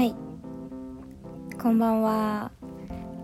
[0.00, 0.14] はい。
[1.60, 2.52] こんばんは。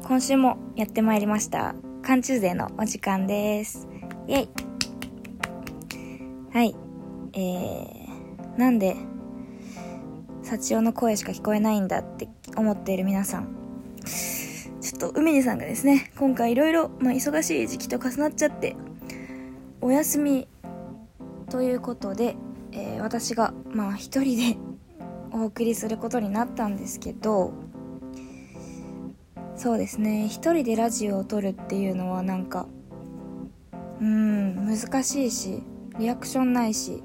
[0.02, 1.74] 今週もやってまいりました。
[2.02, 3.88] 缶中勢のお時間です。
[4.28, 4.48] イェイ。
[6.52, 6.76] はい。
[7.32, 8.94] えー、なんで
[10.42, 12.28] 幸男の声しか聞こえないんだって
[12.58, 13.56] 思っている皆さん。
[14.82, 18.76] ちょっと海地さんがですね今回いろいろ忙しい時期と重なっちゃって
[19.80, 20.46] お休み
[21.48, 22.36] ということで、
[22.72, 24.65] えー、私がまあ一人で
[25.36, 27.52] お送りすることになったんですけど
[29.54, 32.66] そうですね一人でラジオを撮るっていうのはなんか
[34.00, 35.62] うん難しいし
[35.98, 37.02] リアクションないし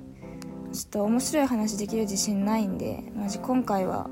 [0.72, 4.10] ちょっと面白い話できる自信ないんでマジ今回は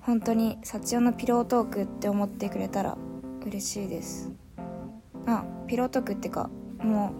[0.00, 2.96] 本当に幸代のピロートークって思ってくれたら
[3.44, 4.32] 嬉しいです。
[5.26, 7.12] あピロートークってかも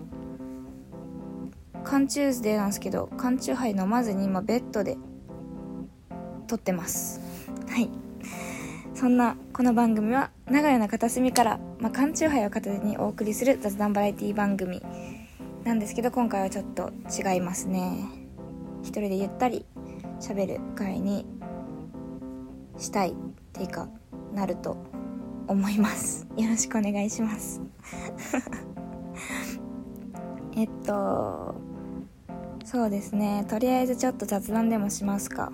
[1.75, 4.97] う缶チューズデーなんですけど缶チューハイ飲まずに今ベッドで
[6.47, 7.21] 撮ってます。
[7.69, 7.89] はい。
[8.95, 14.83] そんなこの番組は長屋の片隅から、まあ、缶チューハイを片手にお送りする雑談バラエティ番組。
[15.65, 18.05] なんですけど今回はちょっと違いますね。
[18.83, 19.65] 一人でゆったり
[20.21, 21.25] 喋る回に
[22.79, 23.15] したいっ
[23.53, 23.89] ていうか
[24.35, 24.77] なると
[25.47, 26.27] 思います。
[26.37, 27.61] よろしくお願いします。
[30.55, 31.55] えっと
[32.65, 33.45] そうですね。
[33.49, 35.53] とりあえずちょっと雑談でもしますか。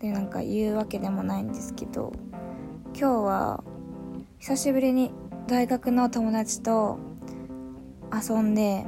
[0.00, 2.12] でなんか言うわけでもないんですけど
[2.94, 3.64] 今日は
[4.38, 5.12] 久しぶりに
[5.46, 6.98] 大学の友達と
[8.12, 8.86] 遊んで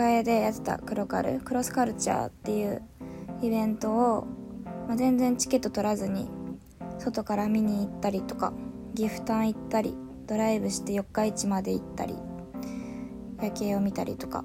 [0.00, 2.82] 栄でやってたクロカルクロスカルチャーっていう
[3.42, 4.26] イベントを、
[4.86, 6.28] まあ、全然チケット取らずに
[6.98, 8.52] 外から見に行ったりとか
[8.94, 12.14] ギフタン行ったりドライブして四日市まで行ったり
[13.40, 14.44] 夜景を見たりとか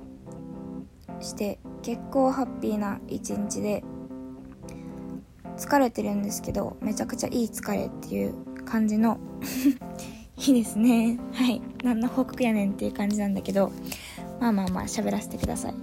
[1.20, 3.84] して結構ハッピーな一日で
[5.58, 9.18] 疲れてるんですけどめちゃくちゃいい疲れっていう感じの
[10.38, 11.20] いいですね。
[11.34, 11.62] はい。
[11.84, 13.72] 何の報告やねんっていう感じなんだけど
[14.40, 15.74] まあまあまあ喋らせてください。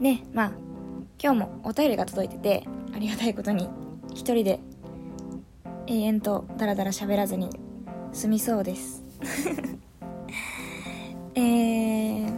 [0.00, 0.52] でまあ
[1.22, 3.68] 今日もお便りが届いててありがたいことに
[4.14, 4.60] 一人で
[5.86, 7.50] 永遠とダラダラ喋らずに
[8.12, 9.02] 済みそうです。
[11.34, 12.32] えー、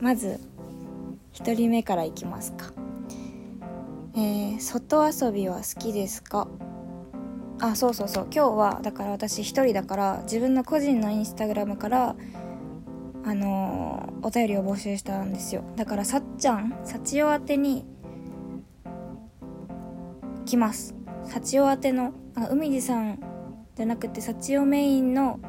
[0.00, 0.40] まず
[1.34, 2.72] 1人目からいきますか。
[4.16, 6.46] えー、外遊びは好きですか？
[7.60, 8.26] あそうそうそう。
[8.32, 12.16] 今日はだから私一人だから自分の個人のインスタグラムから
[13.24, 15.64] あのー、お便りを募集したんですよ。
[15.76, 17.84] だからさっちゃん幸代宛てに
[20.46, 20.94] 来ます。
[21.24, 23.18] 幸代宛てのあ海地さん
[23.74, 25.40] じゃなくて幸代メインの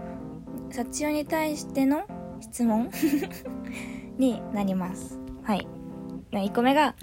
[0.72, 2.04] 幸代に対しての
[2.40, 2.90] 質問？
[4.18, 5.20] になります。
[5.44, 5.68] はい。
[6.32, 6.96] 1個目が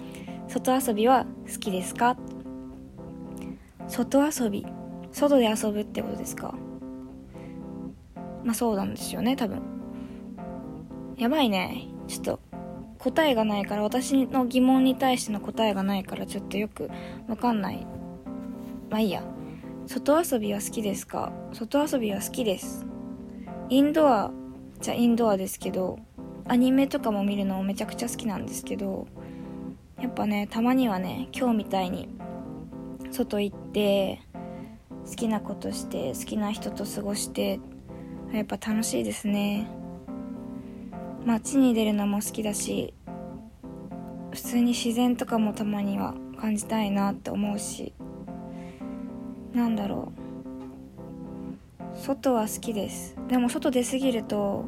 [0.53, 2.15] 外遊びは好きですか？
[3.87, 4.67] 外遊び
[5.11, 6.53] 外で遊ぶってことですか？
[8.43, 9.63] まあそうなんですよね多分。
[11.17, 11.87] やばいね。
[12.07, 12.39] ちょっと
[12.99, 16.91] 答えがないから私の疑問に対しての答えがないからちょっとよく
[17.27, 17.87] わかんない。
[18.91, 19.23] まあいいや。
[19.87, 21.33] 外遊びは好きですか？
[21.51, 22.85] 外遊びは好きです。
[23.69, 24.31] インドア
[24.81, 25.97] じゃインドアですけど
[26.47, 29.07] アニメとかも見るのめちゃくちゃ好きなんですけど
[30.03, 32.09] やっぱねたまにはね今日みたいに
[33.09, 34.19] 外行って
[35.09, 37.61] 好きなことして好きな人と過ごして
[38.33, 39.65] やっぱ楽しいですね。
[41.25, 42.93] 街に出るのも好きだし
[44.31, 47.93] 普通に自然とかもたまには感じたいなって思うし
[49.53, 50.11] なんだろ
[51.95, 51.97] う。
[51.97, 53.15] 外は好きです。
[53.29, 54.65] でも外出過ぎると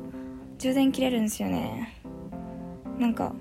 [0.60, 1.94] 充電切れるんですよね。
[2.98, 3.36] なんか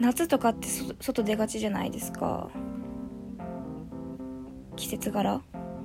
[0.00, 0.68] 夏とかって
[1.00, 2.50] 外出がちじゃないですか？
[4.76, 5.40] 季節柄？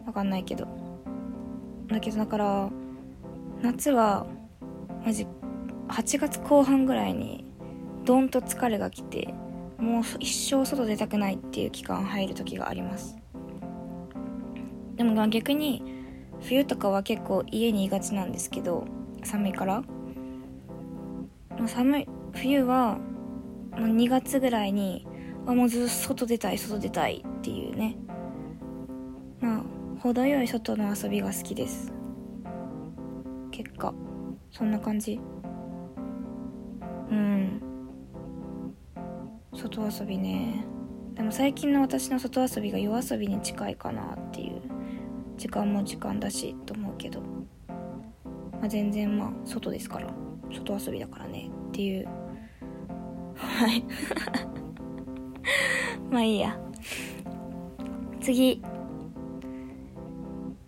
[0.05, 0.67] わかんないけど。
[1.87, 2.69] だけどだから
[3.61, 4.25] 夏は
[5.05, 5.27] マジ
[5.87, 7.45] 8月後半ぐらいに
[8.05, 9.33] ドンと疲れが来て
[9.77, 13.17] もう一生外出たくないっていう期間入る時があります。
[14.95, 15.83] でも逆に
[16.41, 18.85] 冬とかは結構家にいがちなんですけど
[19.23, 19.83] 寒いから。
[21.67, 22.97] 寒い冬は
[23.77, 25.07] もう2月ぐらいに
[25.45, 27.97] あもうずっと外出たい外出たいっていうね。
[29.39, 29.63] まあ
[29.99, 31.91] 程よい外の遊びが好きです。
[33.51, 33.93] 結果
[34.51, 35.19] そんな感じ。
[37.09, 37.61] うん。
[39.53, 40.65] 外遊びね。
[41.15, 44.61] でも最近の私の外遊びが夜遊びに近いかなっていう。
[45.37, 50.13] 時間も時間だしと思うけど、まあ、全然まあ外ですから。
[50.51, 52.07] 外遊びだからねっていう
[53.63, 53.83] はい。
[56.11, 56.59] まあいいや。
[58.19, 58.61] 次。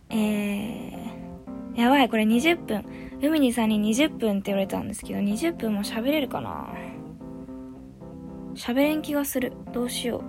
[0.09, 2.85] えー、やばいこれ20分。
[3.21, 6.69] 海にさんに20分って言われたんですけど20分も喋れるかな？
[8.53, 9.51] 喋れん気がする。
[9.73, 10.23] どうしよ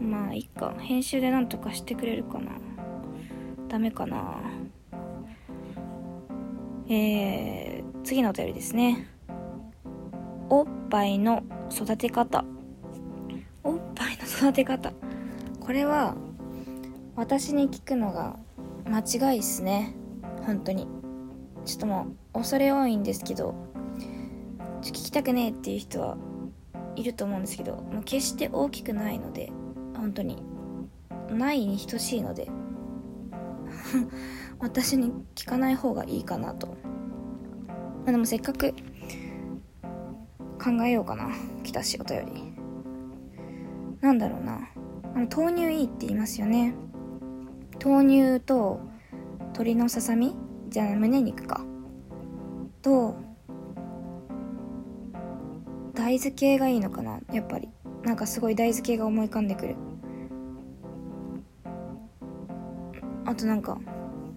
[0.00, 0.02] う。
[0.02, 0.74] まあいいか。
[0.78, 2.52] 編集でなんとかしてくれるかな。
[3.68, 4.40] ダメかな。
[6.88, 9.11] えー、次のお便りですね。
[10.92, 12.44] ぱいの育て方。
[13.64, 14.92] おっぱいの育て方。
[15.58, 16.16] これは
[17.16, 18.36] 私に聞くのが
[18.84, 19.94] 間違いっすね。
[20.44, 20.86] 本当に。
[21.64, 23.54] ちょっともう恐れ多いんですけど
[24.82, 26.16] 聞きたくねえっていう人は
[26.96, 29.50] いると思うんですけどもう決して大きくないので
[29.96, 30.42] 本当に。
[31.30, 32.50] ないに等しいので
[34.60, 36.66] 私に聞かない方がいいかなと。
[36.66, 36.74] ま
[38.08, 38.74] あでもせっかく
[40.62, 41.30] 考えようかな。
[41.64, 42.52] 来たしお便り。
[44.00, 44.68] なんだろうな。
[45.14, 46.74] あの豆乳いいって言いますよね。
[47.84, 48.80] 豆乳と
[49.38, 50.36] 鶏のささみ？
[50.68, 51.64] じゃあ胸肉か。
[52.80, 53.16] と
[55.94, 57.20] 大豆系がいいのかな。
[57.32, 57.68] やっぱり。
[58.04, 59.76] なんかすごい大豆系が思い浮かんでくる。
[63.24, 63.80] あとなんか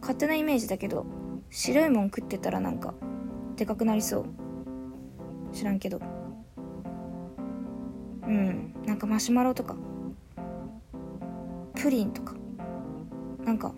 [0.01, 1.05] 勝手なイメージだけど
[1.49, 2.93] 白いもん食ってたらなんか
[3.55, 4.25] でかくなりそう。
[5.53, 5.99] 知らんけど。
[8.95, 9.75] んかマシュマロとか
[11.75, 12.33] プリンとか
[13.43, 13.73] なんか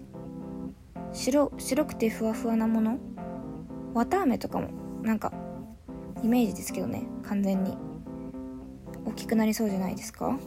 [1.12, 2.98] 白白くてふわふわなもの
[3.94, 4.70] 綿あめとかも
[5.02, 5.34] なんか
[6.24, 7.78] イメージですけどね完全に。
[9.06, 10.38] 大きくなりそうじゃないですか？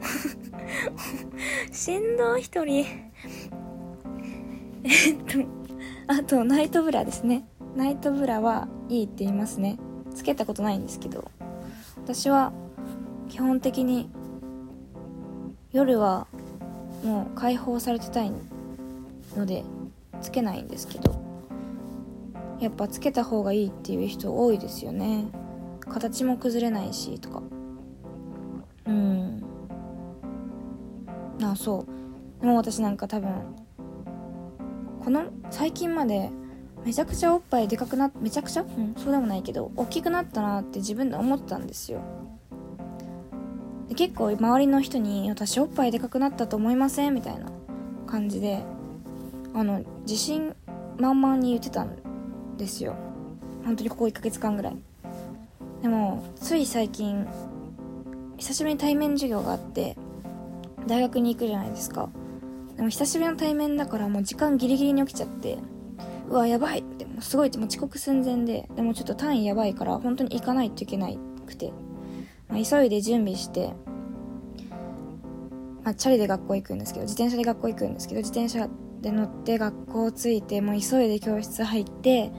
[1.72, 2.84] しんどい一人
[4.82, 5.38] えっと
[6.08, 7.46] あとナイトブラですね。
[7.76, 9.78] ナイトブラはいいって言いますね。
[10.14, 11.30] つけたことないんですけど。
[12.04, 12.52] 私は
[13.30, 14.10] 基本的に
[15.72, 16.26] 夜は
[17.04, 18.32] もう解放されてたい
[19.36, 19.64] ので
[20.20, 21.14] つけないんですけど
[22.60, 25.24] やっぱつけた方がいいっていう人多いですよね。
[25.80, 27.42] 形も崩れないしとか。
[28.84, 29.42] うん。
[31.42, 31.86] あそ
[32.38, 32.40] う。
[32.42, 33.32] でも私なんか多分
[35.02, 36.30] この最近まで
[36.84, 38.62] めちゃくちゃおっぱいでかくなめちゃくちゃ？
[38.62, 42.00] うんそうでもないけど大きくなったなって自分で思ったんですよ。
[43.90, 47.50] で結構周りの人に「私おっぱいでかくなったと思いません?」みたいな
[48.06, 48.62] 感じで
[49.52, 50.54] あの自信
[50.98, 51.96] 満々に言ってたん
[52.56, 52.94] ですよ。
[53.64, 54.76] 本当にここ1ヶ月間ぐらい。
[55.82, 57.26] でもつい最近
[58.36, 59.96] 久しぶりに対面授業があって
[60.86, 62.08] 大学に行くじゃないですか。
[62.76, 65.58] でも久しぶりの対面だからもう時間ギリギリに起きちゃって
[66.28, 71.72] うわやばいってもうすごいもう遅刻寸前ででもちょっと単位やばいから本当に行かないといけないくて、
[72.50, 73.72] まあ、急いで準備して
[75.82, 78.68] まあ、チャリで学校行くんですけど自転車で学校行くんですけど自転車
[79.00, 82.30] で乗って学校着いてもう急いで教室入って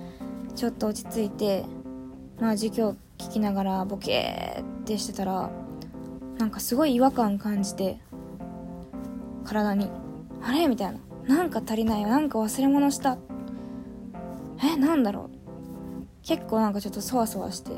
[0.55, 1.65] ちょっと落ち着いて
[2.39, 5.49] まあ授業聞きながらボケーってしてたら
[6.37, 7.99] なんかすごい違和感感じて
[9.43, 9.89] 体に
[10.43, 10.67] あれ？
[10.67, 10.99] みたいな。
[11.35, 12.07] なんか足りないよ。
[12.07, 13.17] なんか忘れ物した。
[14.63, 14.75] え？
[14.75, 15.37] なんだろう。
[16.23, 17.71] 結構なんかちょっとそわそわして。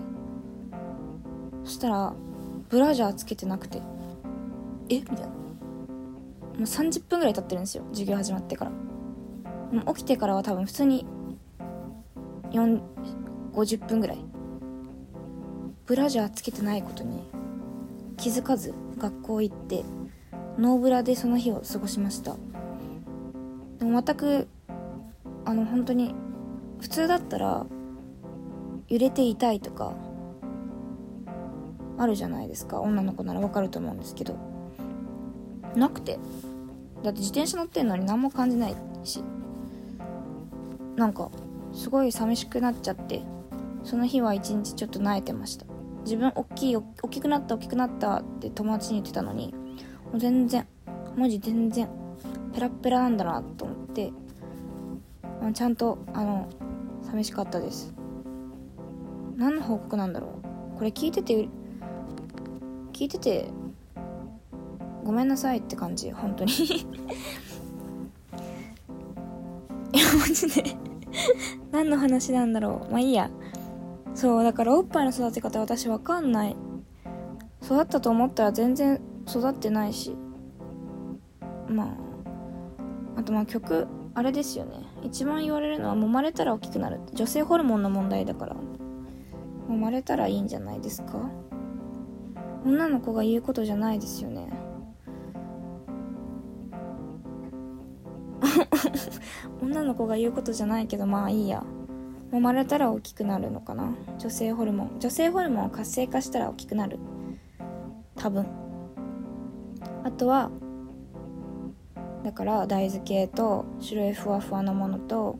[1.64, 2.14] そしたら
[2.70, 3.82] ブラジャーつけてなくて。
[4.90, 5.00] え？
[5.00, 5.28] みたいな。
[5.28, 5.34] も
[6.60, 7.84] う30分ぐらい経ってるんですよ。
[7.92, 8.72] 授業始まってから。
[8.72, 11.06] もう起きてからは多分普通に
[12.52, 12.82] 4
[13.54, 14.18] 50分ぐらい。
[15.86, 17.22] ブラジャーつけてないことに
[18.18, 19.84] 気づかず学校行って
[20.58, 22.36] ノーブラでその日を過ごしました。
[23.80, 24.48] でも全く
[25.46, 26.16] あの本当に
[26.80, 27.66] 普通だったら
[28.88, 29.94] 揺れて痛いとか
[31.98, 32.82] あるじゃないですか。
[32.82, 34.36] 女の子ならわかると思うんですけど。
[35.76, 36.20] なくて。
[37.04, 39.24] だって自転車乗ってんのに何も感じないし。
[40.96, 41.30] なんか
[41.74, 43.22] すごい寂しくなっちゃって。
[43.84, 45.66] その日は一日ちょっと萎えてました。
[46.06, 49.54] 自分大きい大きくなった大きくなったって友達に言ってたのに
[50.06, 50.68] もう全然
[51.16, 51.90] 文字全然
[52.54, 54.12] ペラペラなんだなと思って
[55.54, 56.50] ちゃんとあの
[57.04, 57.94] 寂しかったです。
[59.36, 60.28] 何の報告なんだろ
[60.76, 60.78] う。
[60.78, 61.48] これ聞いてて
[62.94, 63.50] 聞いてて
[65.04, 66.52] ごめんなさいって感じ本当に。
[69.92, 70.64] いやマジで。
[71.72, 72.92] 何の話なんだろう。
[72.92, 73.30] まあいいや。
[74.16, 76.56] そうだからおっぱいの育て方私わかんない。
[77.62, 80.16] 育ったと思ったら全然育ってないし。
[81.68, 81.86] ま
[83.16, 84.86] ああとまあ曲あれですよね。
[85.02, 87.02] 一番言われるのは揉まれたら大きくなる。
[87.14, 88.56] 女性ホルモンの問題だから。
[89.70, 91.30] 揉まれたらいいんじゃないですか？
[92.66, 94.50] 女の子が言うことじゃないですよね。
[99.62, 101.64] 女の子が言うことじゃないけどまあいいや。
[102.32, 103.94] 揉まれたら大きくなるのかな。
[104.18, 105.00] 女性ホルモン。
[105.00, 107.00] 女性ホルモンを活性化したら大きくなる。
[108.16, 108.46] 多分。
[110.04, 110.50] あとは
[112.24, 115.38] だから大豆系と白いふわふわのものと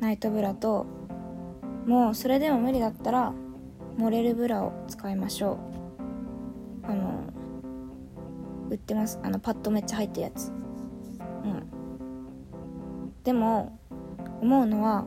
[0.00, 0.86] ナイトブラと
[1.86, 3.32] もうそれでも無理だったら
[3.98, 5.65] 漏れるブラを使いましょう。
[8.70, 9.18] 売ってます。
[9.22, 10.50] あのパッドめっちゃ入ってるやつ。
[10.50, 10.52] う
[11.48, 11.66] ん。
[13.24, 13.78] でも
[14.40, 15.04] 思うのは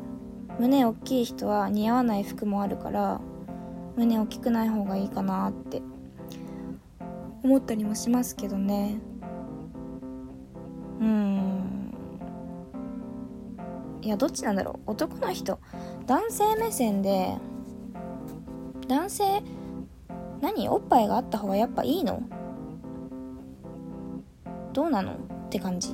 [0.60, 3.22] 胸大きい人は似合わない服もあるから
[3.96, 5.82] 胸大きくない方がいいかなって。
[7.42, 9.00] 思ったりもしますけどね。
[11.00, 11.96] うん。
[14.02, 14.92] いやどっちなんだろう。
[14.92, 15.60] 男の人
[16.06, 17.38] 男性目線で
[18.90, 19.42] 男性
[20.42, 20.68] 何？
[20.68, 22.22] おっぱいがあった方がやっぱいいの？
[24.80, 25.12] どうなの？
[25.12, 25.18] っ
[25.50, 25.94] て感じ。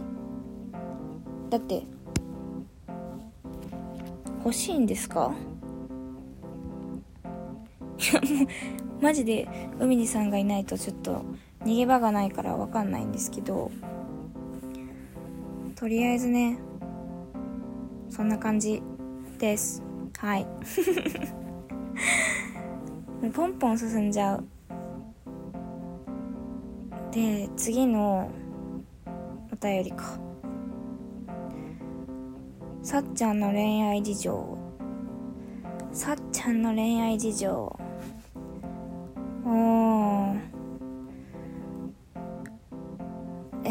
[1.49, 1.81] だって
[4.43, 5.33] 欲しいんですか？
[7.97, 8.45] いやも
[8.99, 9.47] うマジで
[9.79, 11.25] 海にさんがいないとちょっと
[11.63, 13.71] 逃げ場がないから分かんないんですけど
[15.73, 16.59] とりあえずね
[18.11, 18.83] そんな感じ
[19.39, 19.81] です。
[20.19, 20.45] はい。
[20.45, 20.49] も
[23.29, 24.43] うポンポン進んじゃう。
[27.11, 28.29] で次の
[29.55, 30.19] お便りか。
[32.83, 34.57] さっちゃんの恋愛事情。
[35.93, 37.79] さっちゃんの恋愛事情。
[39.45, 40.39] おー
[43.63, 43.69] え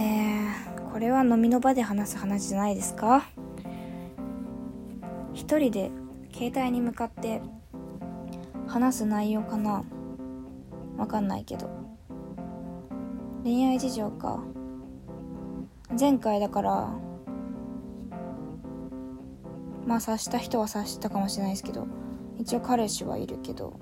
[0.74, 3.26] ー、これは飲みの場で話す話じゃないですか？
[5.34, 5.90] 一人で
[6.32, 7.42] 携帯に向かって
[8.66, 9.84] 話す内容かな？
[10.96, 11.68] わかんないけど。
[13.42, 14.42] 恋愛事情か。
[15.98, 16.90] 前回だから
[19.86, 21.86] まあ察した人は察したかもしれないですけど
[22.38, 23.78] 一応彼氏はいるけど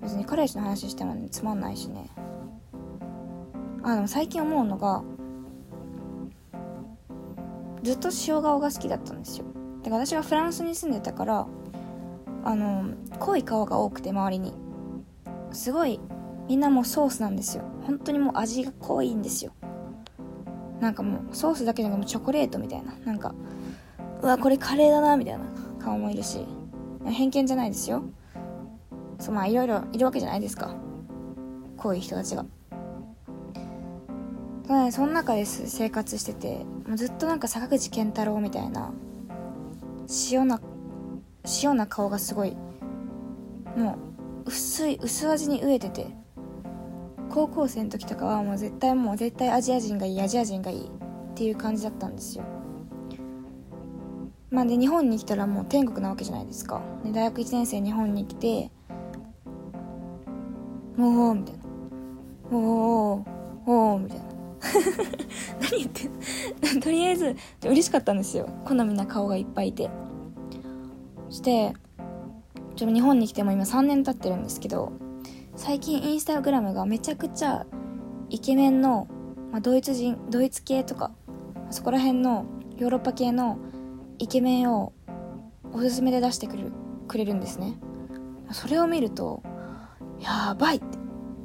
[0.00, 2.10] 別に彼氏の話してもねつまんないしね。
[3.84, 5.02] あでも最近思うのが
[7.82, 9.44] ずっと塩顔が好きだったんですよ。
[9.82, 11.46] だから私がフランスに住んでたから
[12.44, 14.54] あの濃い顔が多くて周りに。
[15.52, 16.00] すごい
[16.52, 17.64] みんなもうソースなんですよ。
[17.86, 19.52] 本当にもう味が濃いんですよ。
[20.80, 22.92] なんかもうソースだけじゃなくてチョコレートみたいな。
[23.06, 23.34] なんか
[24.20, 25.46] うわこれカレーだなみたいな
[25.82, 26.44] 顔もいるし。
[27.06, 28.02] 偏見じゃないですよ。
[29.18, 30.74] そうまあいろいろいるわけじゃないですか。
[31.78, 32.44] こうい人たちが。
[34.68, 38.92] ただねその中です生活しててもうずっとなんか坂口健太郎みたいな
[40.30, 40.60] 塩な
[41.62, 42.54] 塩な顔がすごい
[43.74, 43.96] も
[44.44, 46.20] う薄い薄味に飢えてて。
[47.32, 52.44] 高校生の時とかはもう絶対もう絶対アジア人がいいアジア人がいいっていう感じだったんですよ。
[54.50, 56.82] まあで日本に来たらもう天国なわけじゃないですか。
[57.02, 58.70] で大学1年生日本に来て
[60.98, 61.62] もうみたいな。
[62.50, 63.24] おー
[63.64, 64.24] おーみたいな。
[65.62, 67.34] 何言ってん とりあえず
[67.64, 68.46] 嬉しかったんですよ。
[68.66, 69.88] 好みな顔がいっぱいいて。
[71.30, 71.72] そして
[72.76, 74.92] ちょっと日本に来ても今3年経ってるんですけど
[75.64, 77.64] 最近インスタグラムがめちゃくちゃ
[78.30, 79.06] イケメンの、
[79.52, 81.12] まあ、ドイツ人ドイツ系とか
[81.70, 83.60] そこら辺のヨーロッパ系の
[84.18, 84.92] イケメンを
[85.72, 86.72] おすすめで出してくれる
[87.06, 87.78] くれるんですね。
[88.50, 89.44] それを見ると
[90.18, 90.98] やばいって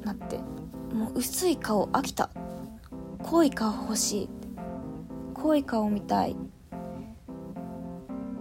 [0.04, 0.40] なって
[0.92, 2.32] もう薄い顔飽きた。
[3.22, 4.30] 濃い顔欲しい。
[5.36, 6.36] 濃い顔見たい。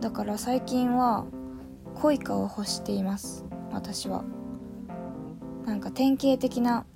[0.01, 1.27] だから最近は
[1.97, 3.45] 濃い顔を欲しています。
[3.73, 4.25] 私は。
[5.67, 6.87] なんか典型的な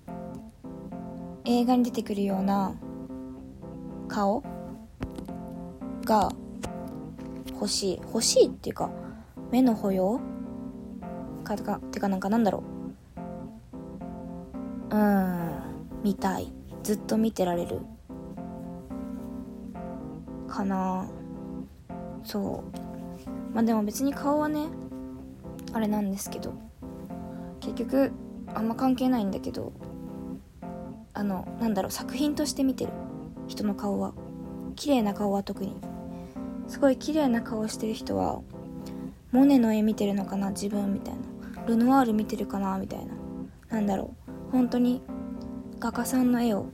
[1.44, 2.76] 映画に出てくるような
[4.06, 4.44] 顔
[6.04, 6.30] が
[7.54, 8.00] 欲しい。
[8.02, 8.90] 欲しいっていうか
[9.50, 10.20] 目の保養
[11.42, 12.62] かとかてかなんかなんだろ
[14.92, 14.96] う。
[14.96, 15.50] うん
[16.04, 16.52] 見たい。
[16.84, 17.80] ずっと見てられる。
[20.46, 21.08] かな。
[22.22, 22.62] そ
[23.52, 23.54] う。
[23.54, 24.68] まあでも別に顔はね
[25.72, 26.54] あれなんですけど。
[27.58, 28.12] 結局
[28.54, 29.72] あんま関係ないんだけど
[31.12, 32.92] あのなんだろう作品として見てる。
[33.48, 34.14] 人の顔は。
[34.76, 35.74] 綺麗な顔は特に。
[36.68, 38.40] すごい綺麗な顔してる人は
[39.32, 41.20] モネの絵見てるのかな自分みたいな。
[41.66, 43.14] ルノワール見てるかなみたいな。
[43.70, 44.14] なんだろ
[44.48, 44.52] う。
[44.52, 45.02] 本当に
[45.78, 46.66] 画家さんの絵を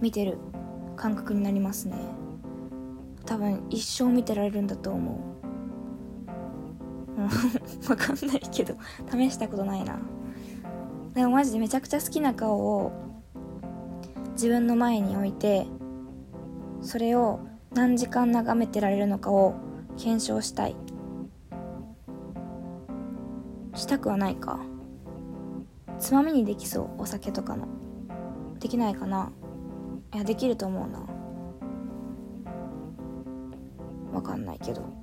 [0.00, 0.38] 見てる
[0.96, 1.96] 感覚になりますね。
[3.24, 5.31] 多分一生見てられるんだと思う。
[7.88, 8.74] わかんないけど
[9.10, 9.98] 試したことないな。
[11.14, 12.92] でもマジでめちゃくちゃ好きな顔を
[14.32, 15.66] 自分の前に置いて
[16.80, 17.40] それを
[17.74, 19.54] 何時間眺めてられるのかを
[19.96, 20.76] 検証したい。
[23.74, 24.60] したくはないか。
[25.98, 27.66] つまみにできそうお酒とかの。
[28.58, 29.32] できないかな。
[30.14, 31.06] いやできると思うな。
[34.12, 35.01] わかんないけど。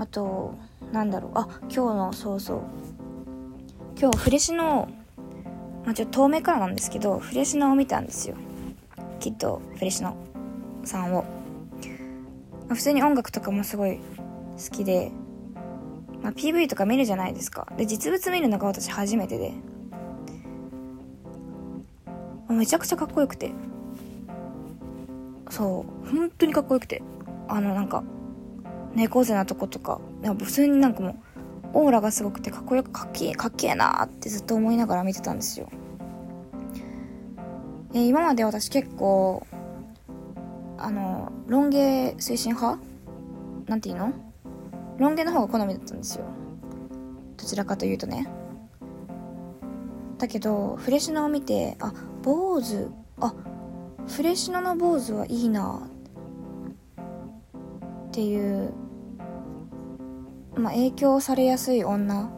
[0.00, 0.54] あと
[0.92, 1.32] なんだろう。
[1.34, 2.60] あ今日のそうそう。
[4.00, 4.88] 今日フレシノ
[5.84, 8.36] まあ、ちょっと遠目からなんですけどフレシノを見たんですよ。
[9.18, 10.16] きっとフレシノ
[10.84, 11.24] さんを、
[12.66, 15.12] まあ、普通に音楽とかもすごい好きで、
[16.22, 17.70] まあ、PV とか見るじゃないですか。
[17.76, 19.52] で実物見るのが私初めてで。
[22.48, 23.52] めちゃくちゃかっこよくて。
[25.50, 26.10] そう。
[26.10, 27.02] 本当にかっこよくて。
[27.48, 28.02] あのなんか
[28.94, 31.16] 猫背なとことか普通になんかもう
[31.72, 35.68] オーラがすごくてかっこよくかっけえかっけえなってずっと思いながら見てたんですよ。
[37.92, 39.46] で今まで私結構
[40.78, 42.80] あのロン毛推進派？
[43.66, 44.12] なんていうの？
[44.98, 46.24] ロン毛の方が好みだったんですよ。
[47.36, 48.28] どちらかというとね。
[50.18, 51.92] だけどフレシノを見てあ
[52.22, 52.88] 坊主
[53.20, 53.32] あ
[54.06, 55.82] フレシノの坊主はいいな
[58.08, 58.72] っていう
[60.56, 62.30] まあ影響されやすい女。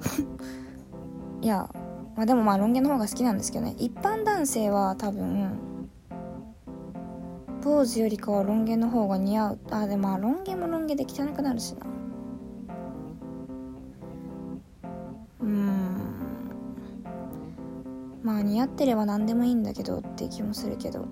[1.40, 1.68] いや
[2.16, 3.74] まあでもまあロン毛の方が好きなんですけどね。
[3.78, 5.58] 一般男性は多分
[7.62, 9.58] 坊主よりかはロン毛の方が似合う。
[9.70, 11.86] あでもまあロン毛もロン毛で汚くなるしな。
[15.40, 15.98] うん。
[18.22, 21.06] まあ似合ってれば何でもいいんだけどって気もするけど。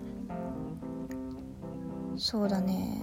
[2.16, 2.98] そうだね。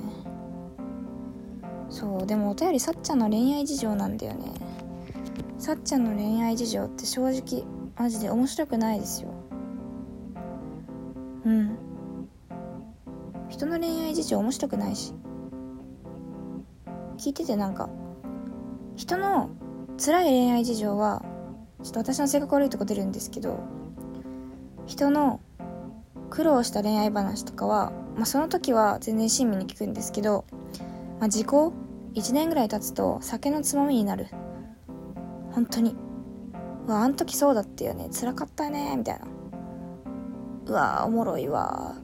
[1.89, 4.51] そうでもお便りさっちゃんの恋愛事情なんだよね。
[5.58, 7.65] さっちゃんの恋愛事情って正直
[7.97, 9.30] マジで面白くないですよ。
[11.45, 11.78] うん。
[13.49, 15.13] 人の恋愛事情面白くないし。
[17.17, 17.89] 聞いててなんか
[18.95, 19.49] 人の
[19.97, 21.21] 辛い恋愛事情は
[21.84, 23.60] ちょっと私の性格悪いとこ出るんですけど
[24.86, 25.41] 人の
[26.30, 30.45] 苦労した恋愛話とかは、まあ、その時は全然親身に聞くんですけど
[31.19, 31.73] まあ、時効
[32.13, 34.27] ？1年ぐらい経つと酒のつまみになる。
[35.51, 35.95] 本当に。
[36.88, 38.10] うわあん時そうだったよね。
[38.12, 39.27] 辛かったねみたいな。
[40.65, 41.97] うわおもろいわ。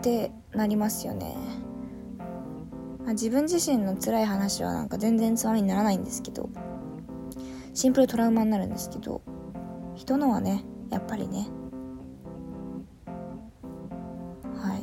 [0.00, 1.36] ってなりますよね、
[3.04, 6.50] まあ、自分自身の辛い話はなんか全然つまみにならないんですけど。
[7.74, 9.22] シンプルトラウマになるんですけど。
[9.94, 11.48] 人のはねやっぱりね。
[14.56, 14.82] はい。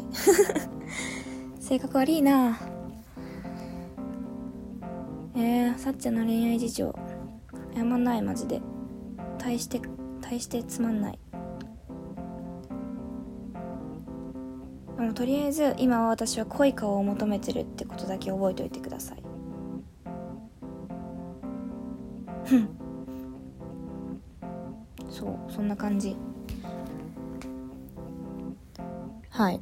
[1.61, 2.57] 性格悪いな。
[5.49, 6.95] えー、さっちゃんの恋愛事情。
[7.75, 8.62] やまないマジで。
[9.39, 9.81] 大して
[10.21, 11.19] 大してつまんない。
[14.95, 19.23] でもとりあえず今は私は濃い顔を求めてるってことだけ覚えておいてください。
[22.45, 22.69] ふん。
[25.09, 26.15] そうそんな感じ。
[29.31, 29.59] はい。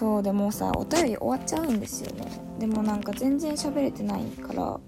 [0.00, 2.24] そうでもさお便り終わっちゃうんですよね。
[2.58, 4.80] でもなんか全然喋れてないからちょ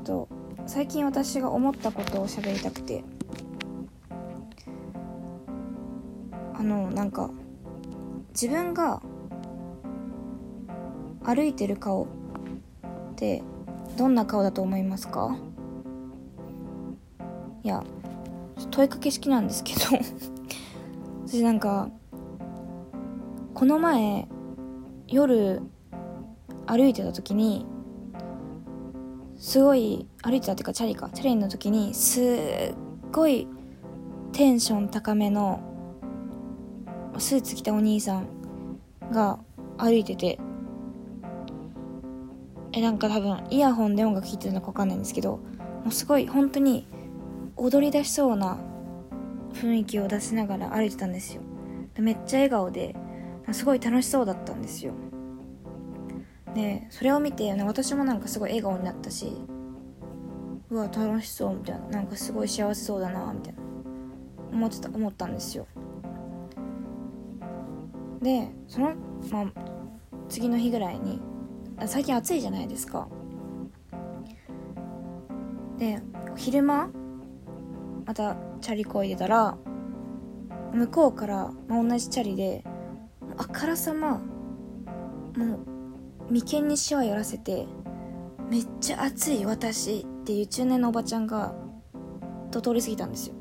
[0.00, 0.28] っと
[0.66, 3.04] 最近私が思ったことを喋りたくて。
[6.52, 7.30] あのなんか
[8.30, 9.00] 自分が
[11.24, 13.44] 歩いてる顔って
[13.96, 15.36] どんな顔だと思いますか？
[17.62, 17.84] いや
[18.72, 19.80] 問いかけ式なんですけど。
[21.24, 21.88] 私なんか
[23.62, 24.26] この前
[25.06, 25.62] 夜
[26.66, 27.64] 歩いてた時に
[29.36, 32.74] すごい歩いてたっていうかチャリかチャリの時にすっ
[33.12, 33.46] ごい
[34.32, 35.62] テンション高めの
[37.18, 38.26] スーツ着たお兄さん
[39.12, 39.38] が
[39.78, 40.40] 歩いてて
[42.72, 46.88] えなんか多分イヤホンで音楽聴いてるのか分かんないんですけどもうすごい本当に
[47.56, 48.58] 踊り出しそうな
[49.52, 51.42] 雰囲気を出しながら歩いてたんですよ。
[51.98, 52.96] めっちゃ笑顔で
[53.50, 54.92] すごい楽しそうだったんですよ。
[56.54, 59.32] でそれを見て、私もなんかすごい笑顔になったし
[60.70, 63.60] うわ楽しそうみたいななんかすごい幸せそうだなみたいな
[64.52, 65.66] 思ってた思ったんですよ。
[68.20, 68.94] でその
[69.30, 69.46] まあ
[70.28, 71.20] 次の日ぐらいに
[71.86, 73.08] 最近暑いじゃないですか。
[75.78, 76.00] で
[76.36, 76.90] 昼間
[78.04, 79.56] またチャリこいでたら
[80.72, 82.64] 向こうから、まあ、同じチャリで
[83.36, 84.20] あからさま
[85.36, 85.56] も
[86.28, 87.66] う眉間にしわ寄らせて
[88.48, 91.54] めっちゃ暑い私っていう中年のおばちゃんが
[92.50, 93.34] と通り過ぎたんですよ。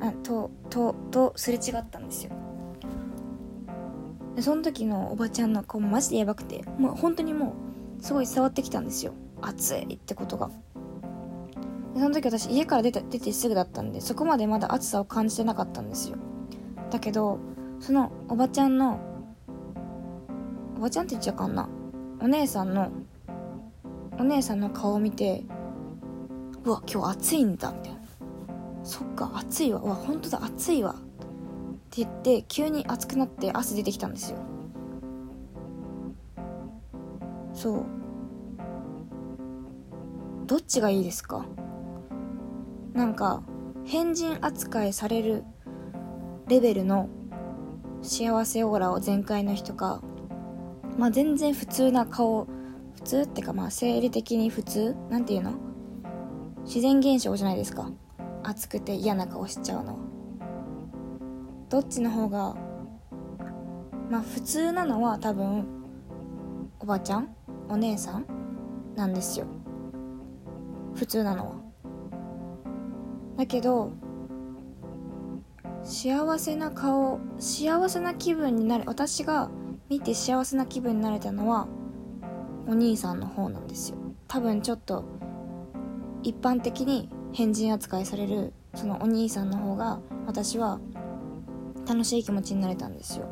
[0.00, 2.32] あとととすれ違ったんですよ。
[4.34, 7.54] でその時のおばちゃんの顔マジでやばくてもう本当にも
[8.00, 9.12] うすごい伝わってきたんですよ。
[9.40, 10.50] 暑いってことが。
[11.94, 16.16] でその時私家から出て出てすぐだったんでそこまでまだ暑さを感じてなかったんですよ。
[16.90, 17.38] だけど
[17.84, 18.98] そのおばちゃんの
[20.78, 21.68] おばちゃんって言っちゃうかんな。
[22.18, 22.90] お姉さんの
[24.18, 25.44] お姉さんの顔を見て
[26.64, 27.98] うわ今日暑いんだみたいな
[28.84, 29.80] そっか暑いわ。
[29.80, 30.92] うわ本当だ暑いわ。
[30.92, 30.94] っ
[31.90, 34.38] て言って急に暑くなって汗出てきたんですよ。
[37.52, 37.84] そう。
[40.46, 41.44] どっちがいいですか？
[42.94, 43.42] なんか
[43.84, 45.44] 変人扱いされる
[46.48, 47.10] レベルの
[48.04, 50.02] 幸せオーラを全開の人か。
[50.98, 52.46] まあ全然普通な顔
[52.94, 55.54] 普通ってかまあ生理的に普通なんていうの？
[56.64, 57.90] 自然現象じゃないですか。
[58.42, 59.98] 暑くて嫌な顔しちゃうの。
[61.70, 62.54] どっちの方が
[64.10, 65.66] まあ普通なのは多分
[66.80, 67.34] おばちゃん？
[67.70, 68.26] お姉さん？
[68.94, 69.46] なんですよ。
[70.94, 71.54] 普通なのは。
[73.38, 73.92] だけど
[75.84, 79.50] 幸せな顔幸せな気分になる私が
[79.90, 81.68] 見て幸せな気分になれたのは
[82.66, 83.98] お兄さんの方なんですよ。
[84.26, 85.04] 多分ちょっと
[86.22, 90.80] 一般的に変人扱いされるそのお兄さんの方が私は
[91.86, 93.26] 楽しい気持ちになれたんですよ。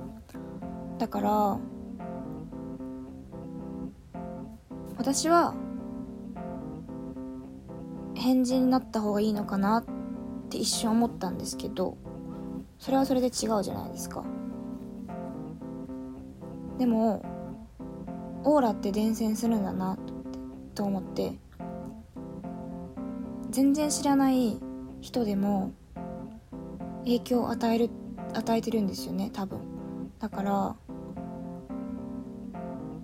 [0.98, 1.58] だから
[4.98, 5.54] 私は
[8.14, 9.84] 変人になった方がいいのかなっ
[10.50, 11.96] て一瞬思ったんですけど
[12.82, 14.24] それはそれで違うじゃないですか。
[16.80, 17.24] でも
[18.42, 19.96] オーラって伝染するんだな
[20.74, 21.38] と思って。
[23.50, 24.58] 全然知らない
[25.00, 25.70] 人でも
[27.04, 27.90] 影響を与える
[28.34, 29.60] 与えてるんですよね多分。
[30.18, 30.74] だから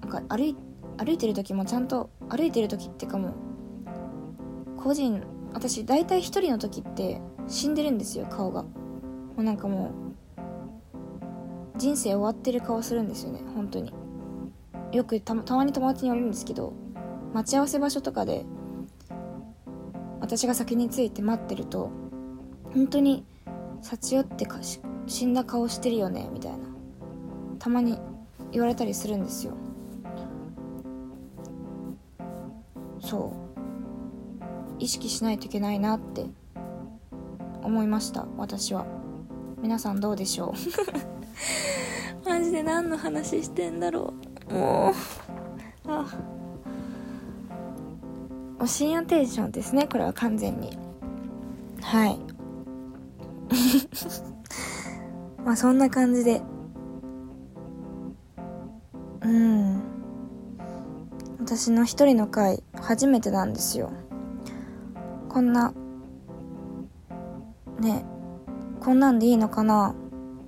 [0.00, 0.56] なんか歩い
[0.96, 3.32] 歩いてる時もちゃんと歩いてる時ってかも
[4.76, 5.22] 個人
[5.54, 8.64] 私大体一人の時って死んでるんですよ顔が。
[9.42, 9.92] うなんかも
[10.36, 13.92] う人生終わってる顔するんですよね本当に。
[14.92, 16.72] よくたたまに友達に言われるんですけど
[17.34, 18.46] 待ち合わせ場所とかで
[20.20, 21.90] 私が先に着いて待ってると
[22.72, 23.24] 本当に
[23.82, 26.58] 幸代ってかし死んだ顔してるよねみたいな。
[27.58, 27.98] たまに
[28.52, 29.54] 言われたりするんですよ。
[33.00, 34.42] そう。
[34.78, 36.26] 意識しないといけないなって
[37.62, 38.97] 思いました私は。
[39.62, 40.54] 皆さんどうでしょ
[42.24, 42.28] う？
[42.28, 44.14] マジで何の話してんだろ
[44.50, 44.54] う？
[44.54, 44.94] もう。
[45.90, 46.06] あ。
[48.60, 50.76] お深夜テンションですねこれは完全に。
[51.80, 52.18] はい。
[55.44, 56.42] まあそんな感じで。
[59.22, 59.80] うん。
[61.40, 63.90] 私の一人の回初めてなんですよ。
[65.28, 65.72] こんな
[67.80, 68.04] ね
[68.88, 69.94] こんなんでいいのかな？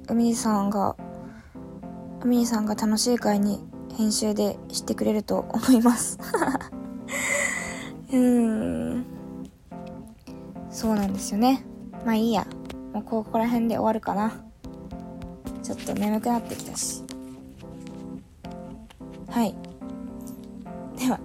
[0.09, 0.97] 海さんが
[2.23, 3.61] 海さんが楽しい回に
[3.99, 6.19] 編集でしてくれると思います。
[8.11, 9.05] うーん。
[10.71, 11.67] そうなんですよね。
[12.07, 12.47] まあいいや。
[12.95, 14.33] もうここら辺で終わるかな。
[15.63, 17.05] ちょっと眠くなってきたし。
[19.29, 19.55] はい。
[20.97, 21.21] では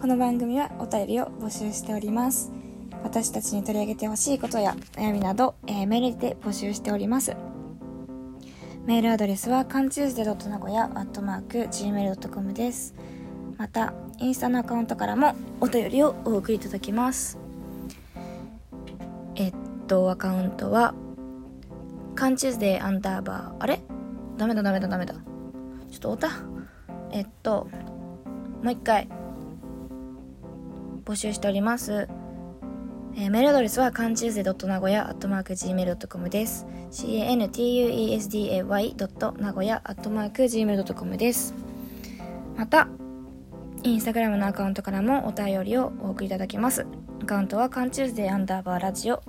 [0.00, 2.59] この番組はお便りを募集しております。
[3.02, 7.36] 私たちに取り上げてほしいことや悩みなど、えー、メールで募集しております。
[8.86, 12.94] メールアドレスはかんちゅうじで名古屋アットマーク gmail.com です。
[13.56, 17.38] またインスタのアカウントからもお便りをお送りいただきます。
[19.34, 19.54] えっ
[19.86, 20.94] とアカウントは
[22.14, 23.80] カンチューズデーアンダーバーあれ？
[24.36, 25.14] ダメだダメだダメだ。
[25.90, 26.30] ちょっとおた。
[27.12, 27.68] えっと
[28.62, 29.08] もう一回
[31.04, 32.08] 募集しております。
[33.16, 36.66] えー、メールアドレスは、かんちゅうぜ.名古屋、アットマーク gmail.com です。
[36.90, 38.62] cantuesday.
[39.40, 41.54] 名古屋、アットマーク gmail.com です。
[42.56, 42.88] また、
[43.82, 46.86] インスタグラムのアカウントからもお便りをお送りいただけます。
[47.20, 49.22] アカウントは、かんちゅうぜアンダーバーラジオ、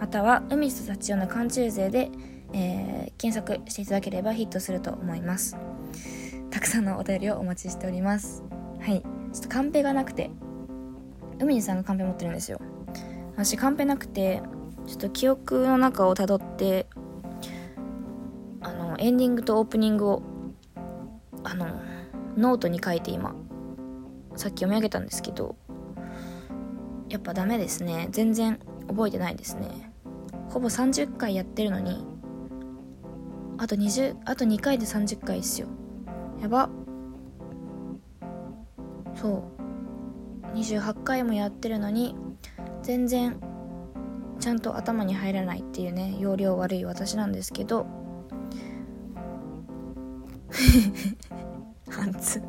[0.00, 2.10] または、海と幸代のかんちゅうぜで、
[2.52, 5.56] えー、検索していただければヒットすると思います。
[6.50, 8.44] たくさんのお便りをお待ちしております。
[8.80, 9.02] はい。
[9.32, 10.30] ちょっとカンペがなくて、
[11.40, 12.60] 海にさんがカンペ持ってるんですよ。
[13.36, 14.42] 私カンペなくて、
[14.86, 16.86] ちょっと記憶の中をたどって、
[18.60, 20.22] あの、エンディングとオープニングを、
[21.42, 21.66] あの、
[22.36, 23.34] ノートに書いて今、
[24.36, 25.56] さっき読み上げたんですけど、
[27.08, 28.08] やっぱダメですね。
[28.10, 29.92] 全然覚えてないですね。
[30.48, 32.06] ほぼ30回やってるのに
[33.58, 35.68] あと20あと2回で30回ですよ。
[36.40, 36.68] やば。
[39.14, 39.44] そ
[40.52, 40.56] う。
[40.56, 42.14] 28回もやってるのに
[42.84, 43.40] 全然
[44.38, 47.86] ちゃんと頭に入らないっていうね容量悪い私なんですけど。
[51.90, 52.42] ハンツ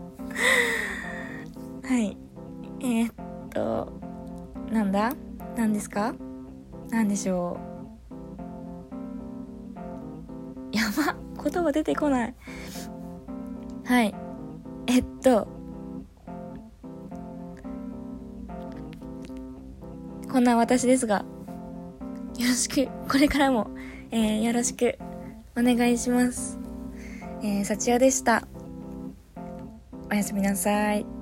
[1.84, 2.18] はい。
[2.82, 3.14] えー、っ
[3.50, 3.88] と
[4.72, 5.14] なんだ？
[5.56, 6.14] 何ですか？
[6.90, 7.58] 何でしょ
[10.74, 10.76] う？
[10.76, 11.16] やば。
[11.50, 12.36] 言葉出てこない。
[13.86, 14.14] はい。
[14.88, 15.48] えっと
[20.36, 21.24] こんな私ですが
[22.38, 23.70] よろしくこれからも、
[24.12, 24.98] えー、よろしく
[25.58, 26.60] お願いします。
[27.42, 28.46] えー、幸代でした。
[30.12, 31.15] おやすみなさい。